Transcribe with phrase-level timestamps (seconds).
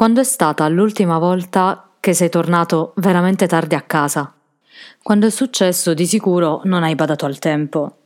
[0.00, 4.32] Quando è stata l'ultima volta che sei tornato veramente tardi a casa?
[5.02, 7.96] Quando è successo, di sicuro non hai badato al tempo.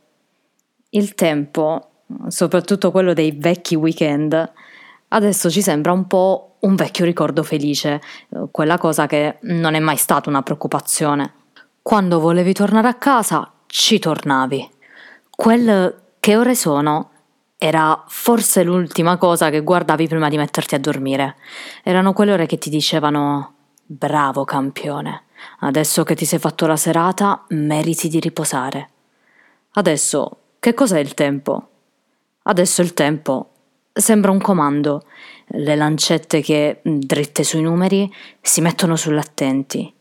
[0.89, 1.91] Il tempo,
[2.27, 4.51] soprattutto quello dei vecchi weekend,
[5.07, 8.01] adesso ci sembra un po' un vecchio ricordo felice,
[8.51, 11.33] quella cosa che non è mai stata una preoccupazione.
[11.81, 14.69] Quando volevi tornare a casa, ci tornavi.
[15.29, 17.11] Quel che ore sono
[17.65, 21.35] era forse l'ultima cosa che guardavi prima di metterti a dormire.
[21.81, 25.23] Erano quelle ore che ti dicevano bravo campione,
[25.61, 28.89] adesso che ti sei fatto la serata meriti di riposare.
[29.71, 31.69] Adesso che cos'è il tempo?
[32.43, 33.49] Adesso il tempo
[33.91, 35.05] sembra un comando,
[35.47, 39.91] le lancette che, dritte sui numeri, si mettono sull'attenti.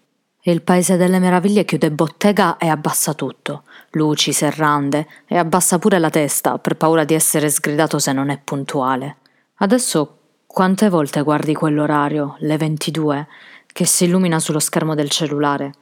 [0.46, 3.62] Il paese delle meraviglie chiude bottega e abbassa tutto,
[3.92, 8.38] luci, serrande, e abbassa pure la testa per paura di essere sgridato se non è
[8.38, 9.16] puntuale.
[9.54, 13.26] Adesso quante volte guardi quell'orario, le 22,
[13.66, 15.72] che si illumina sullo schermo del cellulare?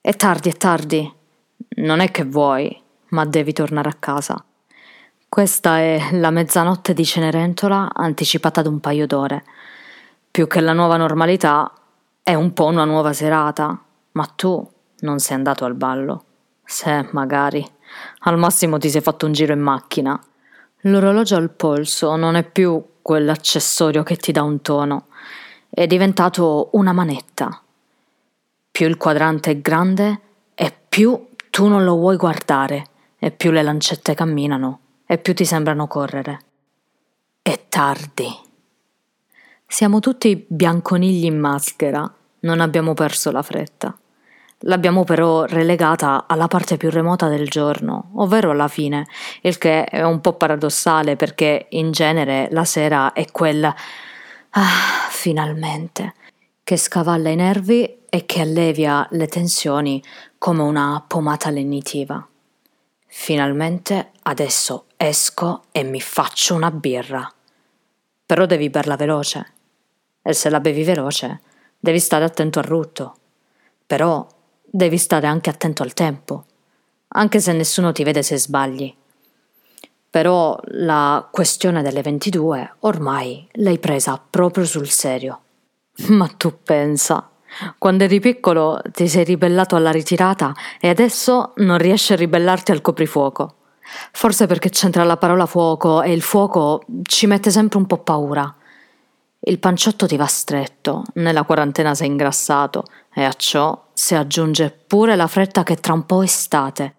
[0.00, 1.14] È tardi, è tardi.
[1.76, 2.74] Non è che vuoi,
[3.08, 4.42] ma devi tornare a casa.
[5.28, 9.44] Questa è la mezzanotte di Cenerentola anticipata da un paio d'ore.
[10.30, 11.70] Più che la nuova normalità,
[12.28, 16.24] è un po' una nuova serata, ma tu non sei andato al ballo.
[16.62, 17.66] Se, magari.
[18.24, 20.20] Al massimo ti sei fatto un giro in macchina.
[20.80, 25.06] L'orologio al polso non è più quell'accessorio che ti dà un tono.
[25.70, 27.62] È diventato una manetta.
[28.70, 30.20] Più il quadrante è grande
[30.54, 35.46] e più tu non lo vuoi guardare, e più le lancette camminano, e più ti
[35.46, 36.40] sembrano correre.
[37.40, 38.28] È tardi.
[39.66, 42.12] Siamo tutti bianconigli in maschera
[42.48, 43.94] non abbiamo perso la fretta.
[44.62, 49.06] L'abbiamo però relegata alla parte più remota del giorno, ovvero alla fine,
[49.42, 53.74] il che è un po' paradossale perché in genere la sera è quella
[54.50, 56.14] ah, finalmente
[56.64, 60.02] che scavalla i nervi e che allevia le tensioni
[60.38, 62.26] come una pomata lenitiva.
[63.06, 67.30] Finalmente adesso esco e mi faccio una birra.
[68.26, 69.52] Però devi berla veloce.
[70.20, 71.40] E se la bevi veloce,
[71.78, 73.14] Devi stare attento al rutto.
[73.86, 74.26] Però
[74.70, 76.44] devi stare anche attento al tempo,
[77.08, 78.94] anche se nessuno ti vede se sbagli.
[80.10, 85.40] Però la questione delle 22 ormai l'hai presa proprio sul serio.
[86.08, 87.30] Ma tu pensa,
[87.78, 92.80] quando eri piccolo ti sei ribellato alla ritirata e adesso non riesci a ribellarti al
[92.80, 93.54] coprifuoco.
[94.12, 98.54] Forse perché c'entra la parola fuoco e il fuoco ci mette sempre un po' paura.
[99.40, 102.84] Il panciotto ti va stretto, nella quarantena sei ingrassato
[103.14, 106.94] e a ciò si aggiunge pure la fretta che tra un po' è estate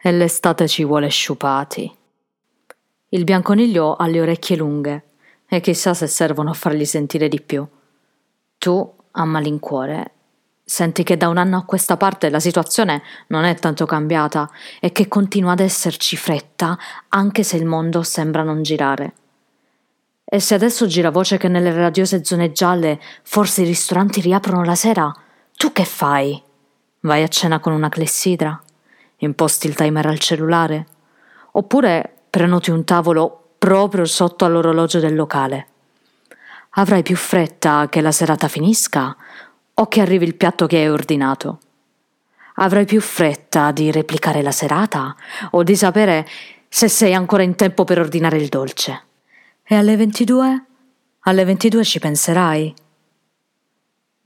[0.00, 1.96] e l'estate ci vuole sciupati.
[3.08, 5.04] Il bianconiglio ha le orecchie lunghe
[5.48, 7.66] e chissà se servono a fargli sentire di più.
[8.56, 10.12] Tu, a malincuore,
[10.62, 14.48] senti che da un anno a questa parte la situazione non è tanto cambiata
[14.78, 19.14] e che continua ad esserci fretta anche se il mondo sembra non girare.
[20.32, 24.76] E se adesso gira voce che nelle radiose zone gialle forse i ristoranti riaprono la
[24.76, 25.12] sera,
[25.56, 26.40] tu che fai?
[27.00, 28.62] Vai a cena con una clessidra?
[29.16, 30.86] Imposti il timer al cellulare?
[31.52, 35.66] Oppure prenoti un tavolo proprio sotto all'orologio del locale?
[36.74, 39.16] Avrai più fretta che la serata finisca
[39.74, 41.58] o che arrivi il piatto che hai ordinato?
[42.54, 45.16] Avrai più fretta di replicare la serata
[45.50, 46.24] o di sapere
[46.68, 49.06] se sei ancora in tempo per ordinare il dolce?
[49.72, 50.64] E alle 22?
[51.20, 52.74] Alle 22 ci penserai?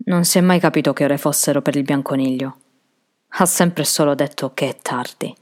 [0.06, 2.56] Non si è mai capito che ore fossero per il bianconiglio.
[3.28, 5.36] Ha sempre solo detto che è tardi.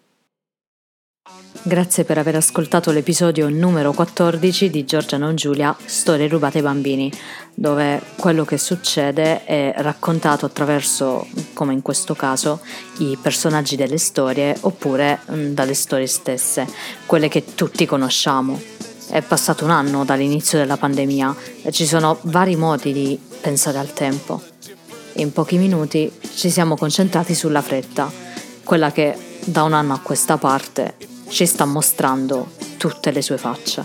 [1.62, 7.12] Grazie per aver ascoltato l'episodio numero 14 di Giorgia Non Giulia, Storie rubate ai bambini,
[7.55, 12.61] dove quello che succede è raccontato attraverso, come in questo caso,
[12.99, 16.67] i personaggi delle storie oppure mm, dalle storie stesse,
[17.07, 18.72] quelle che tutti conosciamo.
[19.12, 23.93] È passato un anno dall'inizio della pandemia e ci sono vari modi di pensare al
[23.93, 24.41] tempo.
[25.17, 28.11] In pochi minuti ci siamo concentrati sulla fretta,
[28.64, 29.14] quella che
[29.44, 30.97] da un anno a questa parte
[31.29, 33.85] ci sta mostrando tutte le sue facce.